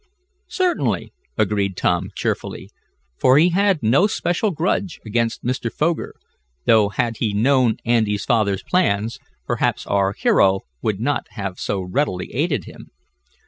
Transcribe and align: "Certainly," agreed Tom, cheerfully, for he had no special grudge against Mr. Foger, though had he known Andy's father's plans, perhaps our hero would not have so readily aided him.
"Certainly," 0.47 1.13
agreed 1.37 1.77
Tom, 1.77 2.09
cheerfully, 2.15 2.71
for 3.19 3.37
he 3.37 3.49
had 3.49 3.83
no 3.83 4.07
special 4.07 4.49
grudge 4.49 4.99
against 5.05 5.43
Mr. 5.43 5.71
Foger, 5.71 6.15
though 6.65 6.89
had 6.89 7.17
he 7.17 7.33
known 7.35 7.75
Andy's 7.85 8.25
father's 8.25 8.63
plans, 8.63 9.19
perhaps 9.45 9.85
our 9.85 10.13
hero 10.13 10.61
would 10.81 10.99
not 10.99 11.27
have 11.33 11.59
so 11.59 11.81
readily 11.81 12.33
aided 12.33 12.63
him. 12.63 12.89